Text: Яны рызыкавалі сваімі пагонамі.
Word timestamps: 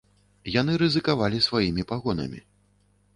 Яны 0.53 0.77
рызыкавалі 0.83 1.41
сваімі 1.49 1.85
пагонамі. 1.91 2.41